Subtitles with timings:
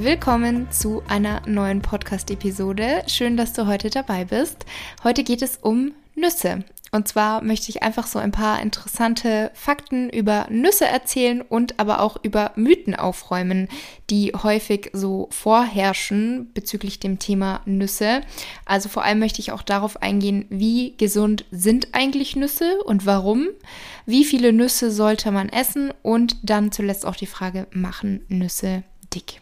[0.00, 3.02] Willkommen zu einer neuen Podcast-Episode.
[3.08, 4.64] Schön, dass du heute dabei bist.
[5.02, 6.62] Heute geht es um Nüsse.
[6.92, 12.00] Und zwar möchte ich einfach so ein paar interessante Fakten über Nüsse erzählen und aber
[12.00, 13.66] auch über Mythen aufräumen,
[14.08, 18.20] die häufig so vorherrschen bezüglich dem Thema Nüsse.
[18.66, 23.48] Also vor allem möchte ich auch darauf eingehen, wie gesund sind eigentlich Nüsse und warum,
[24.06, 28.84] wie viele Nüsse sollte man essen und dann zuletzt auch die Frage, machen Nüsse
[29.14, 29.40] dick?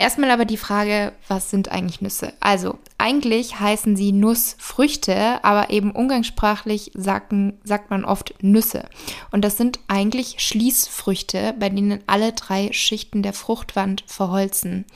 [0.00, 2.32] Erstmal aber die Frage, was sind eigentlich Nüsse?
[2.40, 8.88] Also, eigentlich heißen sie Nussfrüchte, aber eben umgangssprachlich sagen, sagt man oft Nüsse.
[9.30, 14.86] Und das sind eigentlich Schließfrüchte, bei denen alle drei Schichten der Fruchtwand verholzen.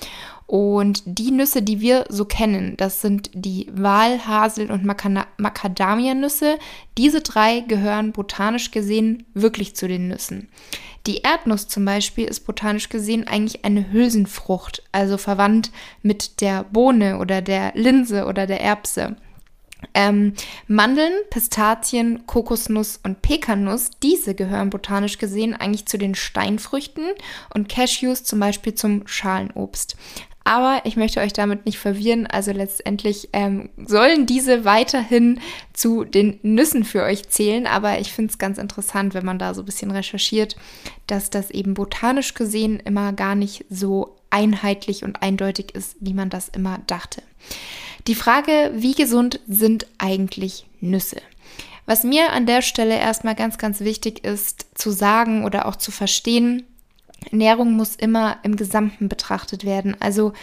[0.46, 6.58] Und die Nüsse, die wir so kennen, das sind die Wal-, Hasel- und Macadamia-Nüsse.
[6.98, 10.48] Diese drei gehören botanisch gesehen wirklich zu den Nüssen.
[11.06, 15.70] Die Erdnuss zum Beispiel ist botanisch gesehen eigentlich eine Hülsenfrucht, also verwandt
[16.02, 19.16] mit der Bohne oder der Linse oder der Erbse.
[19.92, 20.34] Ähm,
[20.66, 27.04] Mandeln, Pistazien, Kokosnuss und Pekanuss, diese gehören botanisch gesehen eigentlich zu den Steinfrüchten
[27.54, 29.96] und Cashews zum Beispiel zum Schalenobst.
[30.44, 32.26] Aber ich möchte euch damit nicht verwirren.
[32.26, 35.40] Also letztendlich ähm, sollen diese weiterhin
[35.72, 37.66] zu den Nüssen für euch zählen.
[37.66, 40.56] Aber ich finde es ganz interessant, wenn man da so ein bisschen recherchiert,
[41.06, 46.28] dass das eben botanisch gesehen immer gar nicht so einheitlich und eindeutig ist, wie man
[46.28, 47.22] das immer dachte.
[48.06, 51.22] Die Frage, wie gesund sind eigentlich Nüsse?
[51.86, 55.90] Was mir an der Stelle erstmal ganz, ganz wichtig ist zu sagen oder auch zu
[55.90, 56.66] verstehen,
[57.30, 59.96] Ernährung muss immer im Gesamten betrachtet werden.
[60.00, 60.34] Also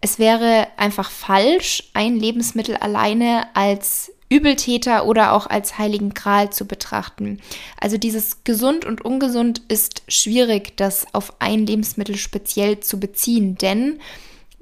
[0.00, 6.64] es wäre einfach falsch, ein Lebensmittel alleine als Übeltäter oder auch als heiligen Gral zu
[6.64, 7.40] betrachten.
[7.78, 13.98] Also dieses gesund und ungesund ist schwierig, das auf ein Lebensmittel speziell zu beziehen, denn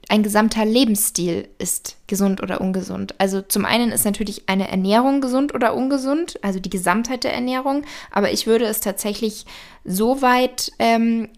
[0.08, 3.14] ein gesamter Lebensstil ist gesund oder ungesund.
[3.18, 7.84] Also zum einen ist natürlich eine Ernährung gesund oder ungesund, also die Gesamtheit der Ernährung,
[8.10, 9.44] aber ich würde es tatsächlich
[9.84, 11.28] so weit ähm,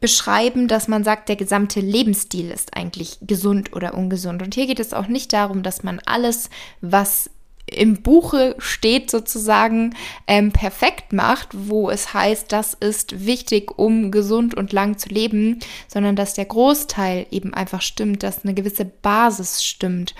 [0.00, 4.42] beschreiben, dass man sagt, der gesamte Lebensstil ist eigentlich gesund oder ungesund.
[4.42, 7.30] Und hier geht es auch nicht darum, dass man alles, was
[7.72, 9.94] im Buche steht sozusagen
[10.26, 15.60] ähm, perfekt macht, wo es heißt, das ist wichtig, um gesund und lang zu leben,
[15.88, 20.14] sondern dass der Großteil eben einfach stimmt, dass eine gewisse Basis stimmt.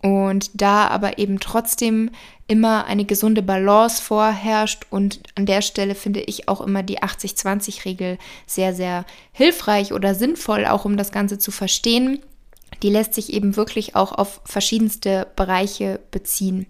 [0.00, 2.10] Und da aber eben trotzdem
[2.46, 8.16] immer eine gesunde Balance vorherrscht und an der Stelle finde ich auch immer die 80-20-Regel
[8.46, 12.20] sehr, sehr hilfreich oder sinnvoll, auch um das Ganze zu verstehen
[12.82, 16.66] die lässt sich eben wirklich auch auf verschiedenste Bereiche beziehen.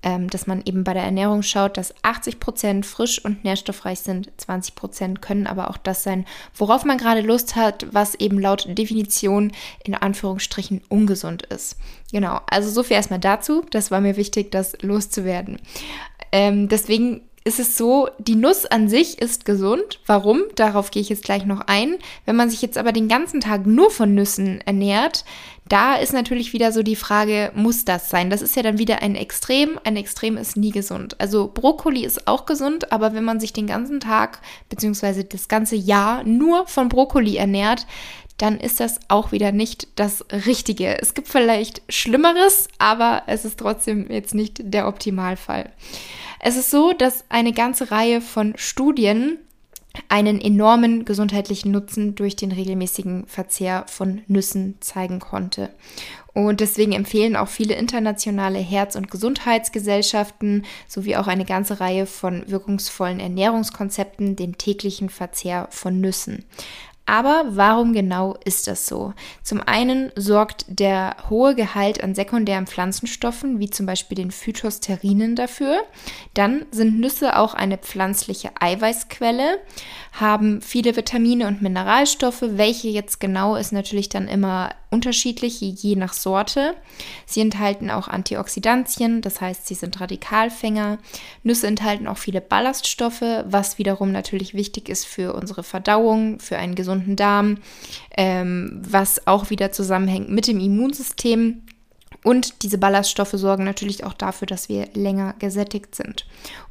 [0.00, 4.30] Ähm, dass man eben bei der Ernährung schaut, dass 80 Prozent frisch und nährstoffreich sind,
[4.36, 8.64] 20 Prozent können aber auch das sein, worauf man gerade Lust hat, was eben laut
[8.78, 9.50] Definition
[9.82, 11.76] in Anführungsstrichen ungesund ist.
[12.12, 13.64] Genau, also so viel erstmal dazu.
[13.72, 15.58] Das war mir wichtig, das loszuwerden.
[16.30, 20.00] Ähm, deswegen ist es so, die Nuss an sich ist gesund.
[20.04, 20.42] Warum?
[20.54, 21.96] Darauf gehe ich jetzt gleich noch ein.
[22.26, 25.24] Wenn man sich jetzt aber den ganzen Tag nur von Nüssen ernährt,
[25.66, 28.28] da ist natürlich wieder so die Frage, muss das sein?
[28.28, 29.80] Das ist ja dann wieder ein Extrem.
[29.82, 31.18] Ein Extrem ist nie gesund.
[31.20, 35.24] Also Brokkoli ist auch gesund, aber wenn man sich den ganzen Tag bzw.
[35.24, 37.86] das ganze Jahr nur von Brokkoli ernährt,
[38.38, 41.00] dann ist das auch wieder nicht das Richtige.
[41.00, 45.70] Es gibt vielleicht Schlimmeres, aber es ist trotzdem jetzt nicht der Optimalfall.
[46.40, 49.38] Es ist so, dass eine ganze Reihe von Studien
[50.08, 55.70] einen enormen gesundheitlichen Nutzen durch den regelmäßigen Verzehr von Nüssen zeigen konnte.
[56.34, 62.44] Und deswegen empfehlen auch viele internationale Herz- und Gesundheitsgesellschaften sowie auch eine ganze Reihe von
[62.46, 66.44] wirkungsvollen Ernährungskonzepten den täglichen Verzehr von Nüssen.
[67.08, 69.14] Aber warum genau ist das so?
[69.42, 75.80] Zum einen sorgt der hohe Gehalt an sekundären Pflanzenstoffen, wie zum Beispiel den Phytosterinen, dafür.
[76.34, 79.58] Dann sind Nüsse auch eine pflanzliche Eiweißquelle,
[80.12, 82.42] haben viele Vitamine und Mineralstoffe.
[82.42, 86.74] Welche jetzt genau ist natürlich dann immer unterschiedlich, je nach Sorte.
[87.26, 90.98] Sie enthalten auch Antioxidantien, das heißt, sie sind Radikalfänger.
[91.42, 96.74] Nüsse enthalten auch viele Ballaststoffe, was wiederum natürlich wichtig ist für unsere Verdauung, für einen
[96.74, 97.58] gesunden Darm,
[98.16, 101.62] ähm, was auch wieder zusammenhängt mit dem Immunsystem.
[102.24, 106.26] Und diese Ballaststoffe sorgen natürlich auch dafür, dass wir länger gesättigt sind.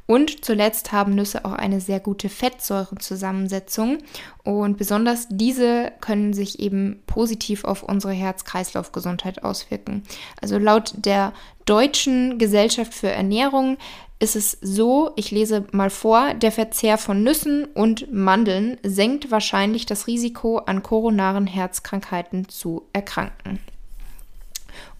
[0.06, 3.98] Und zuletzt haben Nüsse auch eine sehr gute Fettsäurenzusammensetzung
[4.42, 10.02] und besonders diese können sich eben positiv auf unsere Herz-Kreislauf-Gesundheit auswirken.
[10.40, 11.32] Also laut der
[11.66, 13.76] Deutschen Gesellschaft für Ernährung
[14.18, 19.86] ist es so, ich lese mal vor, der Verzehr von Nüssen und Mandeln senkt wahrscheinlich
[19.86, 23.60] das Risiko, an koronaren Herzkrankheiten zu erkranken.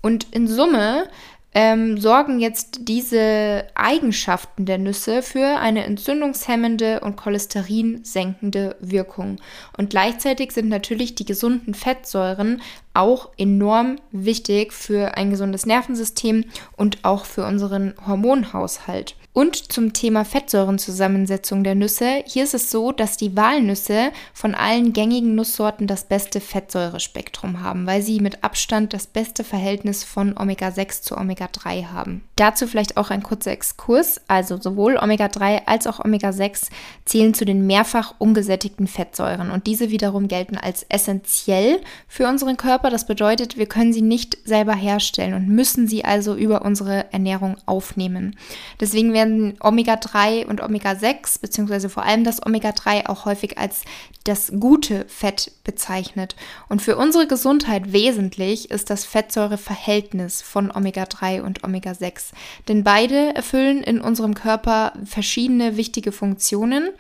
[0.01, 1.09] Und in Summe
[1.55, 9.41] ähm, sorgen jetzt diese Eigenschaften der Nüsse für eine entzündungshemmende und cholesterinsenkende Wirkung.
[9.77, 12.61] Und gleichzeitig sind natürlich die gesunden Fettsäuren
[12.93, 16.45] auch enorm wichtig für ein gesundes Nervensystem
[16.77, 19.17] und auch für unseren Hormonhaushalt.
[19.39, 22.25] Und zum Thema Fettsäurenzusammensetzung der Nüsse.
[22.27, 27.87] Hier ist es so, dass die Walnüsse von allen gängigen Nusssorten das beste Fettsäurespektrum haben,
[27.87, 32.25] weil sie mit Abstand das beste Verhältnis von Omega-6 zu Omega-3 haben.
[32.35, 34.21] Dazu vielleicht auch ein kurzer Exkurs.
[34.27, 36.71] Also sowohl Omega-3 als auch Omega-6
[37.05, 42.91] zählen zu den mehrfach ungesättigten Fettsäuren und diese wiederum gelten als essentiell für unseren Körper.
[42.91, 47.57] Das bedeutet, wir können sie nicht selber herstellen und müssen sie also über unsere Ernährung
[47.67, 48.37] aufnehmen.
[48.81, 53.83] Deswegen werden werden Omega-3 und Omega-6, beziehungsweise vor allem das Omega-3 auch häufig als
[54.25, 56.37] das gute Fett bezeichnet.
[56.69, 62.33] Und für unsere Gesundheit wesentlich ist das Fettsäureverhältnis von Omega-3 und Omega-6.
[62.69, 66.91] Denn beide erfüllen in unserem Körper verschiedene wichtige Funktionen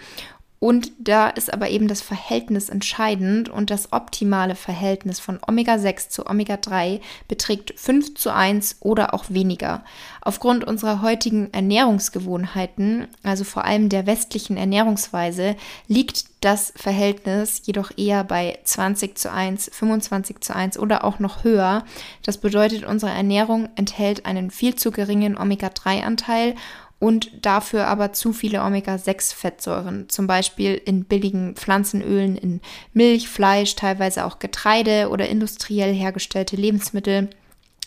[0.61, 6.27] und da ist aber eben das Verhältnis entscheidend und das optimale Verhältnis von Omega-6 zu
[6.27, 9.85] Omega-3 beträgt 5 zu 1 oder auch weniger.
[10.21, 15.55] Aufgrund unserer heutigen Ernährungsgewohnheiten, also vor allem der westlichen Ernährungsweise,
[15.87, 21.45] liegt das Verhältnis jedoch eher bei 20 zu 1, 25 zu 1 oder auch noch
[21.45, 21.85] höher.
[22.25, 26.57] Das bedeutet, unsere Ernährung enthält einen viel zu geringen Omega-3-Anteil
[26.99, 32.61] und dafür aber zu viele Omega-6-Fettsäuren, zum Beispiel in billigen Pflanzenölen, in
[32.93, 37.31] Milch, Fleisch, teilweise auch Getreide oder industriell hergestellte Lebensmittel.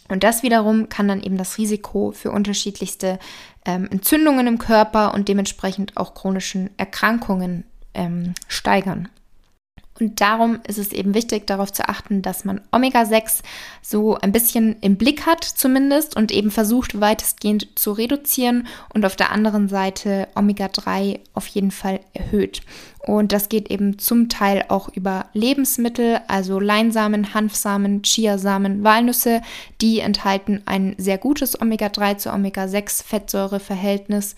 [0.07, 3.19] Und das wiederum kann dann eben das Risiko für unterschiedlichste
[3.65, 9.09] ähm, Entzündungen im Körper und dementsprechend auch chronischen Erkrankungen ähm, steigern.
[10.01, 13.41] Und darum ist es eben wichtig, darauf zu achten, dass man Omega-6
[13.83, 18.65] so ein bisschen im Blick hat zumindest und eben versucht, weitestgehend zu reduzieren
[18.95, 22.61] und auf der anderen Seite Omega-3 auf jeden Fall erhöht.
[23.05, 29.43] Und das geht eben zum Teil auch über Lebensmittel, also Leinsamen, Hanfsamen, Chiasamen, Walnüsse.
[29.81, 34.35] Die enthalten ein sehr gutes Omega-3 zu Omega-6 Fettsäureverhältnis.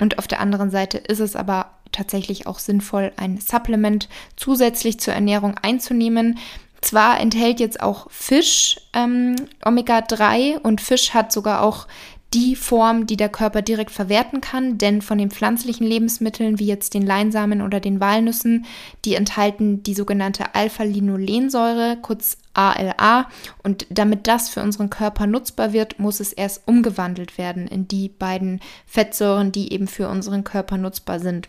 [0.00, 5.14] Und auf der anderen Seite ist es aber tatsächlich auch sinnvoll, ein Supplement zusätzlich zur
[5.14, 6.38] Ernährung einzunehmen.
[6.80, 11.86] Zwar enthält jetzt auch Fisch ähm, Omega-3 und Fisch hat sogar auch
[12.34, 16.92] die Form, die der Körper direkt verwerten kann, denn von den pflanzlichen Lebensmitteln wie jetzt
[16.92, 18.66] den Leinsamen oder den Walnüssen,
[19.04, 23.28] die enthalten die sogenannte Alpha-Linolensäure, kurz ALA,
[23.62, 28.08] und damit das für unseren Körper nutzbar wird, muss es erst umgewandelt werden in die
[28.08, 31.48] beiden Fettsäuren, die eben für unseren Körper nutzbar sind.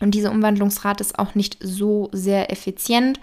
[0.00, 3.20] Und diese Umwandlungsrate ist auch nicht so sehr effizient,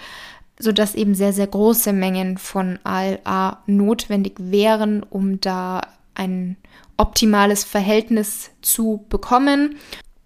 [0.60, 5.82] sodass eben sehr, sehr große Mengen von ALA notwendig wären, um da
[6.16, 6.58] ein
[6.98, 9.78] optimales Verhältnis zu bekommen.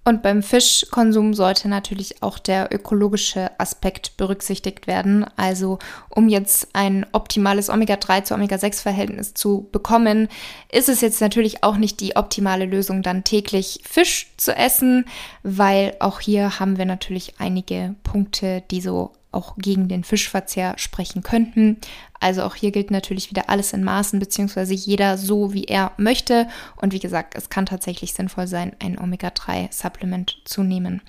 [0.07, 5.25] Und beim Fischkonsum sollte natürlich auch der ökologische Aspekt berücksichtigt werden.
[5.36, 10.30] Also um jetzt ein optimales Omega-3 zu Omega-6-Verhältnis zu bekommen,
[10.71, 15.04] ist es jetzt natürlich auch nicht die optimale Lösung, dann täglich Fisch zu essen,
[15.44, 21.22] weil auch hier haben wir natürlich einige Punkte, die so auch gegen den Fischverzehr sprechen
[21.24, 21.78] könnten.
[22.19, 26.48] Also auch hier gilt natürlich wieder alles in Maßen, beziehungsweise jeder so, wie er möchte.
[26.76, 31.02] Und wie gesagt, es kann tatsächlich sinnvoll sein, ein Omega-3-Supplement zu nehmen.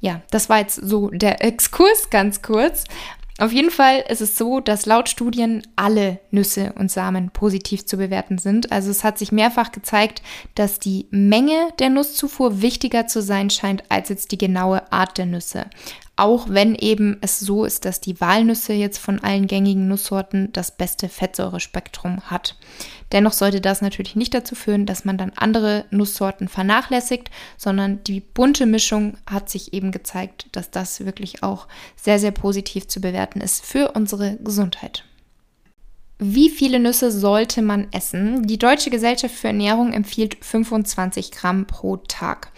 [0.00, 2.84] Ja, das war jetzt so der Exkurs ganz kurz.
[3.38, 7.96] Auf jeden Fall ist es so, dass laut Studien alle Nüsse und Samen positiv zu
[7.96, 8.70] bewerten sind.
[8.70, 10.22] Also es hat sich mehrfach gezeigt,
[10.54, 15.26] dass die Menge der Nusszufuhr wichtiger zu sein scheint als jetzt die genaue Art der
[15.26, 15.64] Nüsse
[16.22, 20.70] auch wenn eben es so ist, dass die Walnüsse jetzt von allen gängigen Nusssorten das
[20.70, 22.56] beste Fettsäurespektrum hat.
[23.10, 28.20] Dennoch sollte das natürlich nicht dazu führen, dass man dann andere Nusssorten vernachlässigt, sondern die
[28.20, 33.40] bunte Mischung hat sich eben gezeigt, dass das wirklich auch sehr, sehr positiv zu bewerten
[33.40, 35.04] ist für unsere Gesundheit.
[36.24, 38.46] Wie viele Nüsse sollte man essen?
[38.46, 42.52] Die Deutsche Gesellschaft für Ernährung empfiehlt 25 Gramm pro Tag.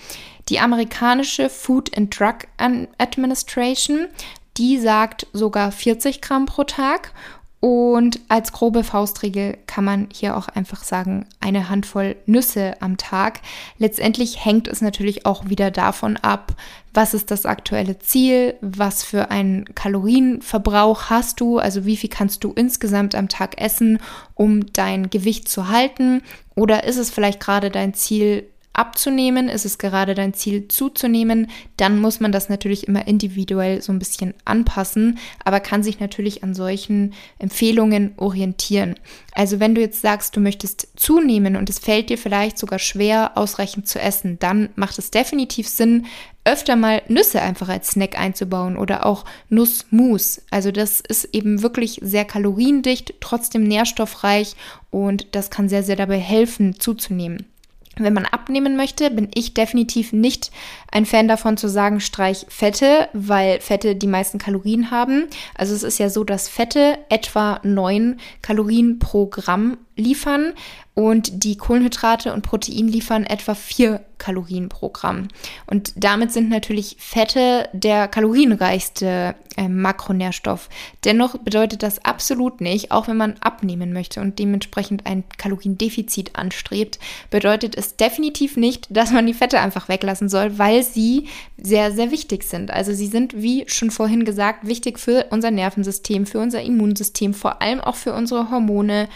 [0.48, 4.08] Die amerikanische Food and Drug Administration,
[4.56, 7.12] die sagt sogar 40 Gramm pro Tag.
[7.60, 13.40] Und als grobe Faustregel kann man hier auch einfach sagen, eine Handvoll Nüsse am Tag.
[13.78, 16.52] Letztendlich hängt es natürlich auch wieder davon ab,
[16.92, 22.44] was ist das aktuelle Ziel, was für einen Kalorienverbrauch hast du, also wie viel kannst
[22.44, 23.98] du insgesamt am Tag essen,
[24.34, 26.20] um dein Gewicht zu halten.
[26.54, 29.48] Oder ist es vielleicht gerade dein Ziel, abzunehmen?
[29.48, 31.50] Ist es gerade dein Ziel zuzunehmen?
[31.76, 36.42] Dann muss man das natürlich immer individuell so ein bisschen anpassen, aber kann sich natürlich
[36.42, 38.96] an solchen Empfehlungen orientieren.
[39.32, 43.32] Also wenn du jetzt sagst, du möchtest zunehmen und es fällt dir vielleicht sogar schwer,
[43.36, 46.06] ausreichend zu essen, dann macht es definitiv Sinn,
[46.44, 50.42] öfter mal Nüsse einfach als Snack einzubauen oder auch Nussmus.
[50.50, 54.54] Also das ist eben wirklich sehr kaloriendicht, trotzdem nährstoffreich
[54.90, 57.46] und das kann sehr, sehr dabei helfen, zuzunehmen.
[57.96, 60.50] Wenn man abnehmen möchte, bin ich definitiv nicht
[60.90, 65.26] ein Fan davon zu sagen, streich Fette, weil Fette die meisten Kalorien haben.
[65.54, 70.54] Also es ist ja so, dass Fette etwa 9 Kalorien pro Gramm liefern
[70.94, 75.28] und die Kohlenhydrate und Protein liefern etwa 4 Kalorien pro Gramm.
[75.66, 80.68] Und damit sind natürlich Fette der kalorienreichste äh, Makronährstoff.
[81.04, 87.00] Dennoch bedeutet das absolut nicht, auch wenn man abnehmen möchte und dementsprechend ein Kaloriendefizit anstrebt,
[87.28, 92.12] bedeutet es definitiv nicht, dass man die Fette einfach weglassen soll, weil sie sehr, sehr
[92.12, 92.70] wichtig sind.
[92.70, 97.60] Also sie sind, wie schon vorhin gesagt, wichtig für unser Nervensystem, für unser Immunsystem, vor
[97.60, 99.08] allem auch für unsere Hormone.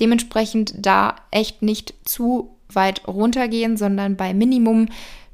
[0.00, 4.88] Dementsprechend da echt nicht zu weit runtergehen, sondern bei Minimum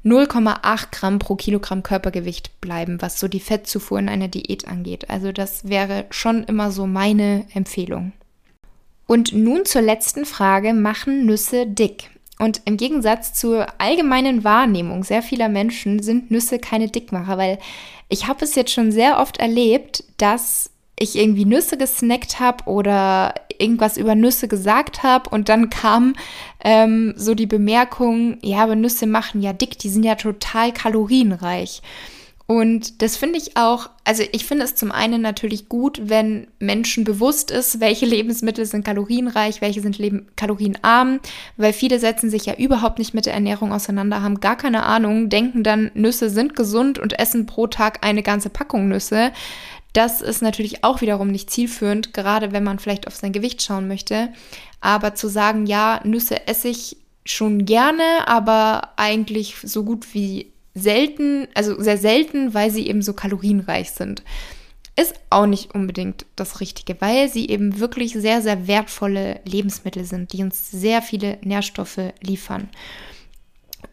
[0.05, 5.09] 0,8 Gramm pro Kilogramm Körpergewicht bleiben, was so die Fettzufuhr in einer Diät angeht.
[5.09, 8.13] Also das wäre schon immer so meine Empfehlung.
[9.07, 12.09] Und nun zur letzten Frage, machen Nüsse dick?
[12.37, 17.59] Und im Gegensatz zur allgemeinen Wahrnehmung sehr vieler Menschen sind Nüsse keine Dickmacher, weil
[18.09, 20.69] ich habe es jetzt schon sehr oft erlebt, dass
[20.99, 26.13] ich irgendwie Nüsse gesnackt habe oder irgendwas über Nüsse gesagt habe und dann kam
[26.63, 31.81] ähm, so die Bemerkung, ja, aber Nüsse machen ja dick, die sind ja total kalorienreich.
[32.47, 37.03] Und das finde ich auch, also ich finde es zum einen natürlich gut, wenn Menschen
[37.03, 41.21] bewusst ist, welche Lebensmittel sind kalorienreich, welche sind leben kalorienarm,
[41.57, 45.29] weil viele setzen sich ja überhaupt nicht mit der Ernährung auseinander, haben gar keine Ahnung,
[45.29, 49.31] denken dann, Nüsse sind gesund und essen pro Tag eine ganze Packung Nüsse.
[49.95, 53.87] Das ist natürlich auch wiederum nicht zielführend, gerade wenn man vielleicht auf sein Gewicht schauen
[53.87, 54.27] möchte.
[54.81, 61.47] Aber zu sagen, ja, Nüsse esse ich schon gerne, aber eigentlich so gut wie selten,
[61.53, 64.21] also sehr selten, weil sie eben so kalorienreich sind.
[64.97, 70.33] Ist auch nicht unbedingt das Richtige, weil sie eben wirklich sehr, sehr wertvolle Lebensmittel sind,
[70.33, 72.67] die uns sehr viele Nährstoffe liefern.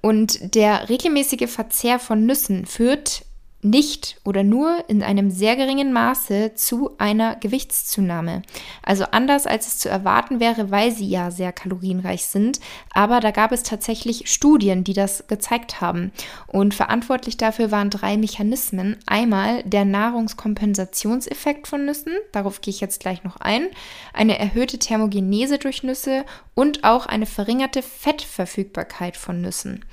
[0.01, 3.25] Und der regelmäßige Verzehr von Nüssen führt
[3.63, 8.43] nicht oder nur in einem sehr geringen Maße zu einer Gewichtszunahme.
[8.83, 12.59] Also anders als es zu erwarten wäre, weil sie ja sehr kalorienreich sind.
[12.93, 16.13] Aber da gab es tatsächlich Studien, die das gezeigt haben.
[16.49, 18.99] Und verantwortlich dafür waren drei Mechanismen.
[19.07, 23.69] Einmal der Nahrungskompensationseffekt von Nüssen, darauf gehe ich jetzt gleich noch ein,
[24.13, 29.85] eine erhöhte Thermogenese durch Nüsse und auch eine verringerte Fettverfügbarkeit von Nüssen.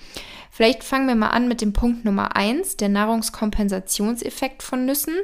[0.60, 5.16] Vielleicht fangen wir mal an mit dem Punkt Nummer 1, der Nahrungskompensationseffekt von Nüssen.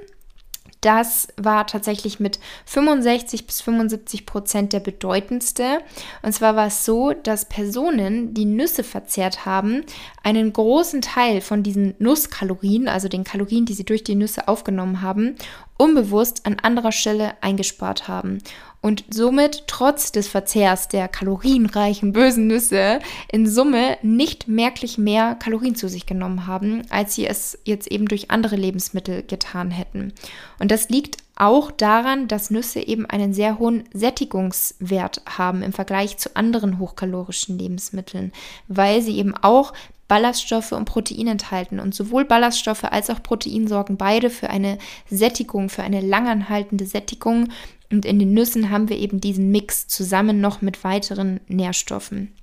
[0.80, 5.80] Das war tatsächlich mit 65 bis 75 Prozent der bedeutendste.
[6.22, 9.84] Und zwar war es so, dass Personen, die Nüsse verzehrt haben,
[10.24, 15.02] einen großen Teil von diesen Nusskalorien, also den Kalorien, die sie durch die Nüsse aufgenommen
[15.02, 15.36] haben,
[15.78, 18.40] unbewusst an anderer Stelle eingespart haben
[18.86, 23.00] und somit trotz des Verzehrs der kalorienreichen bösen Nüsse
[23.32, 28.08] in Summe nicht merklich mehr Kalorien zu sich genommen haben, als sie es jetzt eben
[28.08, 30.14] durch andere Lebensmittel getan hätten.
[30.60, 36.18] Und das liegt auch daran, dass Nüsse eben einen sehr hohen Sättigungswert haben im Vergleich
[36.18, 38.32] zu anderen hochkalorischen Lebensmitteln,
[38.68, 39.74] weil sie eben auch
[40.08, 41.80] Ballaststoffe und Protein enthalten.
[41.80, 44.78] Und sowohl Ballaststoffe als auch Protein sorgen beide für eine
[45.10, 47.50] Sättigung, für eine langanhaltende Sättigung.
[47.92, 52.34] Und in den Nüssen haben wir eben diesen Mix zusammen noch mit weiteren Nährstoffen.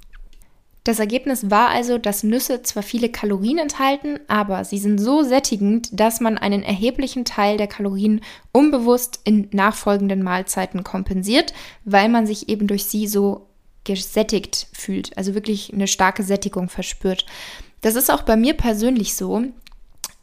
[0.85, 5.88] Das Ergebnis war also, dass Nüsse zwar viele Kalorien enthalten, aber sie sind so sättigend,
[5.92, 11.54] dass man einen erheblichen Teil der Kalorien unbewusst in nachfolgenden Mahlzeiten kompensiert,
[11.85, 13.47] weil man sich eben durch sie so
[13.84, 17.26] gesättigt fühlt, also wirklich eine starke Sättigung verspürt.
[17.80, 19.44] Das ist auch bei mir persönlich so,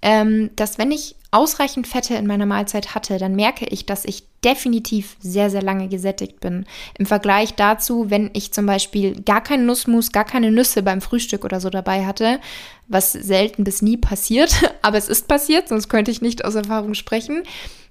[0.01, 4.23] ähm, dass wenn ich ausreichend Fette in meiner Mahlzeit hatte, dann merke ich, dass ich
[4.43, 6.65] definitiv sehr, sehr lange gesättigt bin.
[6.97, 11.43] Im Vergleich dazu, wenn ich zum Beispiel gar keinen Nussmus, gar keine Nüsse beim Frühstück
[11.43, 12.39] oder so dabei hatte,
[12.87, 16.93] was selten bis nie passiert, aber es ist passiert, sonst könnte ich nicht aus Erfahrung
[16.93, 17.43] sprechen,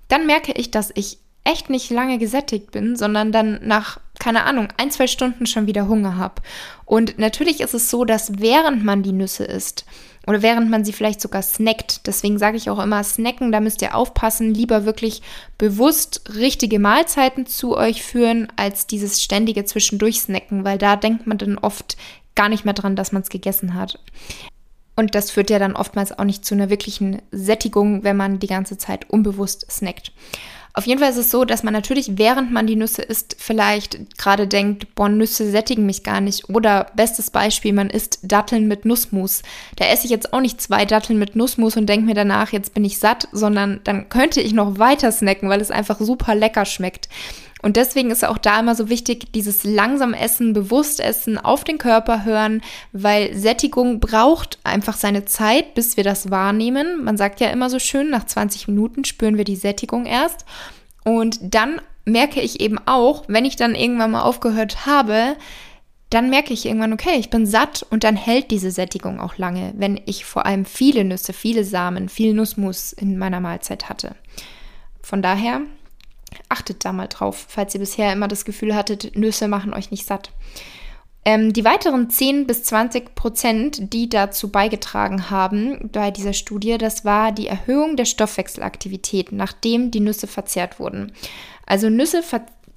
[0.08, 4.68] dann merke ich, dass ich echt nicht lange gesättigt bin, sondern dann nach, keine Ahnung,
[4.76, 6.42] ein, zwei Stunden schon wieder Hunger habe.
[6.84, 9.84] Und natürlich ist es so, dass während man die Nüsse isst
[10.26, 13.80] oder während man sie vielleicht sogar snackt, deswegen sage ich auch immer snacken, da müsst
[13.80, 15.22] ihr aufpassen, lieber wirklich
[15.56, 21.38] bewusst richtige Mahlzeiten zu euch führen, als dieses ständige Zwischendurch snacken, weil da denkt man
[21.38, 21.96] dann oft
[22.34, 23.98] gar nicht mehr dran, dass man es gegessen hat.
[24.96, 28.48] Und das führt ja dann oftmals auch nicht zu einer wirklichen Sättigung, wenn man die
[28.48, 30.12] ganze Zeit unbewusst snackt.
[30.78, 34.16] Auf jeden Fall ist es so, dass man natürlich, während man die Nüsse isst, vielleicht
[34.16, 36.49] gerade denkt, boah, Nüsse sättigen mich gar nicht.
[36.50, 39.42] Oder bestes Beispiel, man isst Datteln mit Nussmus.
[39.75, 42.75] Da esse ich jetzt auch nicht zwei Datteln mit Nussmus und denke mir danach, jetzt
[42.75, 46.64] bin ich satt, sondern dann könnte ich noch weiter snacken, weil es einfach super lecker
[46.64, 47.08] schmeckt.
[47.62, 51.79] Und deswegen ist auch da immer so wichtig, dieses langsam Essen, bewusst Essen, auf den
[51.79, 52.62] Körper hören,
[52.93, 57.05] weil Sättigung braucht einfach seine Zeit, bis wir das wahrnehmen.
[57.05, 60.45] Man sagt ja immer so schön, nach 20 Minuten spüren wir die Sättigung erst.
[61.05, 65.37] Und dann merke ich eben auch, wenn ich dann irgendwann mal aufgehört habe,
[66.11, 69.75] dann merke ich irgendwann, okay, ich bin satt und dann hält diese Sättigung auch lange,
[69.77, 74.15] wenn ich vor allem viele Nüsse, viele Samen, viel Nussmus in meiner Mahlzeit hatte.
[75.03, 75.61] Von daher
[76.49, 80.07] Achtet da mal drauf, falls ihr bisher immer das Gefühl hattet, Nüsse machen euch nicht
[80.07, 80.30] satt.
[81.25, 87.04] Ähm, die weiteren 10 bis 20 Prozent, die dazu beigetragen haben bei dieser Studie, das
[87.04, 91.12] war die Erhöhung der Stoffwechselaktivität, nachdem die Nüsse verzehrt wurden.
[91.66, 92.23] Also Nüsse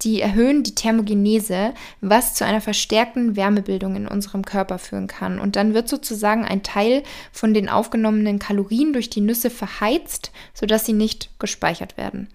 [0.04, 5.40] die erhöhen die Thermogenese, was zu einer verstärkten Wärmebildung in unserem Körper führen kann.
[5.40, 10.86] Und dann wird sozusagen ein Teil von den aufgenommenen Kalorien durch die Nüsse verheizt, sodass
[10.86, 12.30] sie nicht gespeichert werden.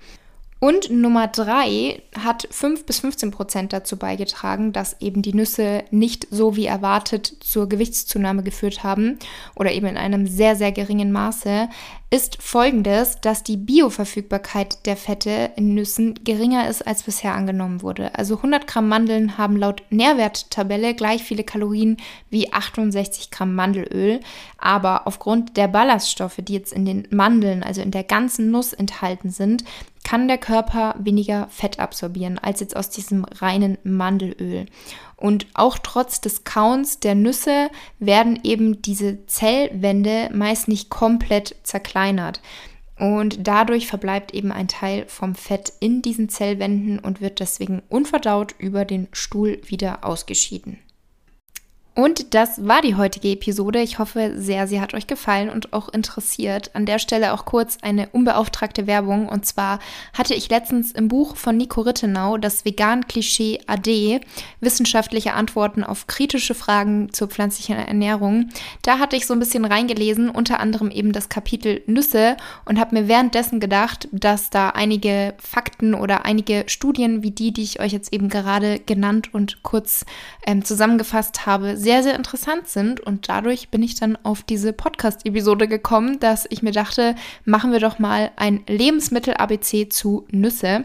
[0.67, 6.27] Und Nummer drei hat 5 bis 15 Prozent dazu beigetragen, dass eben die Nüsse nicht
[6.33, 9.21] so wie erwartet zur Gewichtszunahme geführt haben
[9.55, 11.69] oder eben in einem sehr, sehr geringen Maße
[12.09, 18.15] ist folgendes, dass die Bioverfügbarkeit der Fette in Nüssen geringer ist, als bisher angenommen wurde.
[18.17, 21.97] Also 100 Gramm Mandeln haben laut Nährwerttabelle gleich viele Kalorien
[22.31, 24.21] wie 68 Gramm Mandelöl,
[24.57, 29.31] aber aufgrund der Ballaststoffe, die jetzt in den Mandeln, also in der ganzen Nuss enthalten
[29.31, 29.65] sind,
[30.07, 34.67] kann der Körper weniger Fett absorbieren als jetzt aus diesem reinen Mandelöl.
[35.17, 42.41] Und auch trotz des Kauns der Nüsse werden eben diese Zellwände meist nicht komplett zerkleinert.
[43.01, 48.55] Und dadurch verbleibt eben ein Teil vom Fett in diesen Zellwänden und wird deswegen unverdaut
[48.59, 50.79] über den Stuhl wieder ausgeschieden.
[51.97, 53.81] Und das war die heutige Episode.
[53.81, 56.71] Ich hoffe sehr, sie hat euch gefallen und auch interessiert.
[56.75, 59.31] An der Stelle auch kurz eine unbeauftragte Werbung.
[59.31, 59.79] Und zwar
[60.13, 64.21] hatte ich letztens im Buch von Nico Rittenau das Vegan-Klischee AD,
[64.61, 68.51] wissenschaftliche Antworten auf kritische Fragen zur pflanzlichen Ernährung.
[68.83, 72.95] Da hatte ich so ein bisschen reingelesen, unter anderem eben das Kapitel Nüsse und habe
[72.95, 77.93] mir währenddessen gedacht, dass da einige Fakten oder einige Studien wie die, die ich euch
[77.93, 80.05] jetzt eben gerade genannt und kurz
[80.47, 82.99] ähm, zusammengefasst habe, sehr, sehr interessant sind.
[82.99, 87.79] Und dadurch bin ich dann auf diese Podcast-Episode gekommen, dass ich mir dachte, machen wir
[87.79, 90.83] doch mal ein Lebensmittel-ABC zu Nüsse.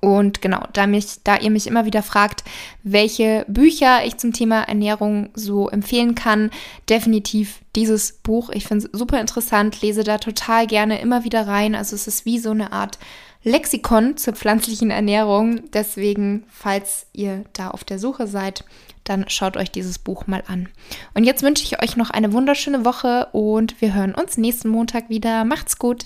[0.00, 2.44] Und genau, da, mich, da ihr mich immer wieder fragt,
[2.82, 6.50] welche Bücher ich zum Thema Ernährung so empfehlen kann,
[6.90, 8.50] definitiv dieses Buch.
[8.50, 11.74] Ich finde es super interessant, lese da total gerne immer wieder rein.
[11.74, 12.98] Also es ist wie so eine Art
[13.44, 15.70] Lexikon zur pflanzlichen Ernährung.
[15.72, 18.64] Deswegen, falls ihr da auf der Suche seid,
[19.04, 20.68] dann schaut euch dieses Buch mal an.
[21.14, 25.08] Und jetzt wünsche ich euch noch eine wunderschöne Woche und wir hören uns nächsten Montag
[25.08, 25.44] wieder.
[25.44, 26.04] Macht's gut!